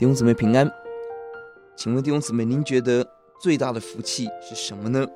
[0.00, 0.66] 弟兄姊妹平安，
[1.76, 3.06] 请问弟兄姊妹，您觉得
[3.38, 5.06] 最大的福气是什么呢？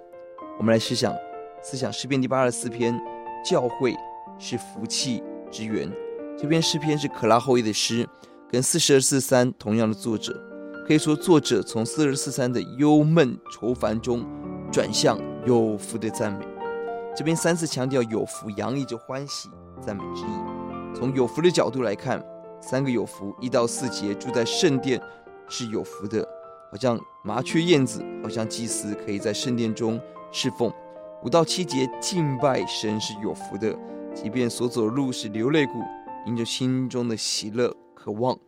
[0.59, 1.17] 我们来思想，
[1.63, 2.94] 思想诗篇第八十四篇，
[3.43, 3.97] 教会
[4.39, 5.90] 是福气之源。
[6.37, 8.07] 这篇诗篇是可拉后裔的诗，
[8.51, 10.39] 跟四十二四三同样的作者，
[10.87, 14.22] 可以说作者从四十四三的忧闷愁烦中
[14.71, 16.47] 转向有福的赞美。
[17.16, 19.48] 这边三次强调有福，洋溢着欢喜
[19.80, 20.95] 赞美之意。
[20.95, 22.23] 从有福的角度来看。
[22.67, 24.99] 三个有福，一到四节住在圣殿
[25.49, 26.27] 是有福的，
[26.71, 30.01] 好像麻雀燕子，好像祭司可以在圣殿中
[30.33, 30.73] 侍奉。
[31.23, 33.77] 五到七节敬拜神是有福的，
[34.15, 35.73] 即便所走路是流泪谷，
[36.27, 38.39] 因着心中的喜乐渴望，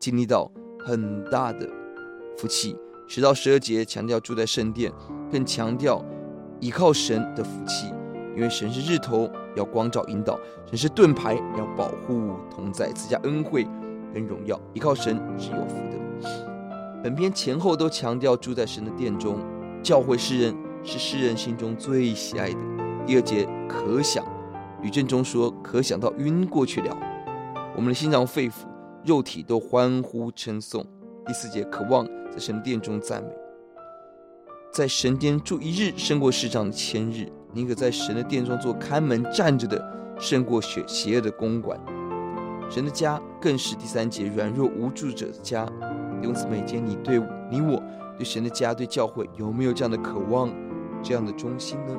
[0.00, 1.68] 经历到很大的
[2.38, 2.74] 福气。
[3.06, 4.90] 十到十二节强调住在圣殿，
[5.30, 6.02] 更强调
[6.58, 7.92] 依靠神的福气。
[8.38, 13.66] 因为神是日头，要光照引导；神是盾牌，要保护同在，赐下恩惠
[14.14, 14.58] 跟荣耀。
[14.74, 15.98] 依靠神是有福的。
[17.02, 19.40] 本篇前后都强调住在神的殿中，
[19.82, 22.58] 教会诗人是诗人心中最喜爱的。
[23.04, 24.24] 第二节可想，
[24.82, 26.96] 吕振中说可想到晕过去了。
[27.74, 28.52] 我们的心脏肺腑、
[29.04, 30.86] 肉体都欢呼称颂。
[31.26, 33.30] 第四节渴望在神殿中赞美，
[34.72, 37.28] 在神殿住一日胜过世上千日。
[37.52, 39.82] 宁可在神的殿中做看门站着的，
[40.18, 41.78] 胜过邪邪恶的公馆。
[42.70, 45.64] 神的家更是第三节软弱无助者的家。
[46.20, 47.18] 弟兄姊妹，今天你对
[47.50, 47.82] 你我
[48.18, 50.52] 对神的家对教会有没有这样的渴望，
[51.02, 51.96] 这样的忠心呢？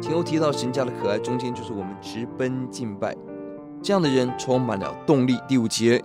[0.00, 3.16] 前后提到神家的可爱，中间就是我们直奔敬拜，
[3.82, 5.38] 这样的人充满了动力。
[5.46, 6.02] 第五节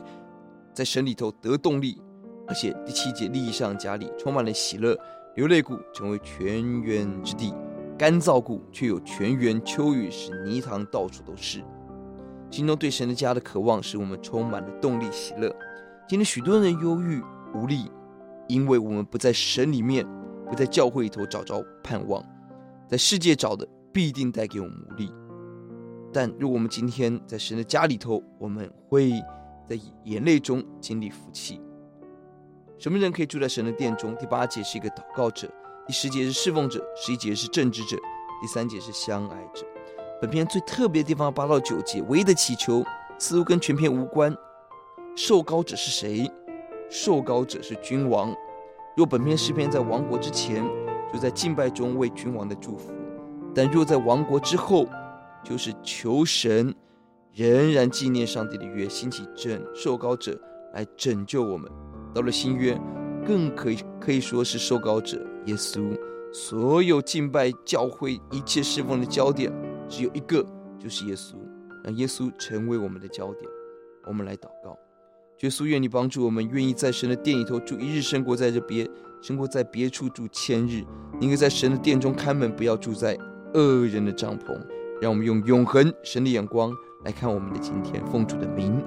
[0.74, 2.02] 在神里头得动力，
[2.48, 4.98] 而且第七节利益上加利，充满了喜乐，
[5.36, 7.54] 流泪谷成为泉源之地。
[7.98, 11.64] 干燥谷却有泉源，秋雨使泥塘到处都是。
[12.52, 15.54] 心中对神的家的渴望，使我们充满了动力、喜乐。
[16.08, 17.22] 今天许多人忧郁
[17.56, 17.92] 无力，
[18.48, 20.08] 因为我们不在神里面，
[20.48, 22.24] 不在教会里头找着盼望，
[22.88, 25.12] 在世界找的必定带给我们无力。
[26.14, 29.12] 但如果我们今天在神的家里头，我们会
[29.68, 31.60] 在眼泪中经历福气。
[32.78, 34.16] 什么人可以住在神的殿中？
[34.18, 35.52] 第八节是一个祷告者。
[35.88, 37.96] 第十节是侍奉者，十一节是正直者，
[38.42, 39.66] 第三节是相爱者。
[40.22, 42.84] 本篇最特别的地方，八到九节唯一的祈求
[43.18, 44.36] 似乎跟全篇无关。
[45.16, 46.30] 受膏者是谁？
[46.90, 48.36] 受膏者是君王。
[48.98, 50.62] 若本篇诗篇在亡国之前，
[51.14, 52.92] 就在敬拜中为君王的祝福；
[53.56, 54.86] 但若在亡国之后，
[55.42, 56.76] 就是求神
[57.34, 60.38] 仍然纪念上帝的约，兴起拯受膏者
[60.74, 61.72] 来拯救我们。
[62.14, 62.78] 到了新约。
[63.28, 65.94] 更可以可以说是受膏者耶稣，
[66.32, 69.52] 所有敬拜教会一切侍奉的焦点
[69.90, 70.46] 只有一个，
[70.80, 71.36] 就是耶稣，
[71.84, 73.44] 让耶稣成为我们的焦点。
[74.08, 74.80] 我们来祷告，
[75.42, 78.90] 耶稣愿你帮助我们，愿意在神的殿里头住一日，胜过在这别，
[79.22, 80.82] 胜过在别处住千日。
[81.20, 83.18] 宁可在神的殿中看门，不要住在
[83.54, 84.58] 恶人的帐篷。
[85.02, 86.72] 让我们用永恒神的眼光
[87.04, 88.82] 来看我们的今天，奉主的名。